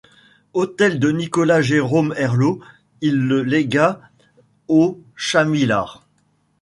[0.55, 2.59] Hôtel de Nicolas-Jérôme Herlaut,
[3.01, 4.01] il le légua
[4.67, 6.07] aux Chamillart.